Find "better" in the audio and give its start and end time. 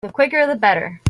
0.55-0.99